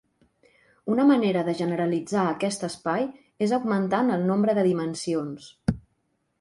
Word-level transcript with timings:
Una 0.93 1.03
manera 1.09 1.43
de 1.49 1.53
generalitzar 1.59 2.23
aquest 2.31 2.67
espai 2.69 3.07
és 3.49 3.55
augmentant 3.61 4.13
el 4.17 4.27
nombre 4.33 4.59
de 4.61 4.67
dimensions. 4.73 5.51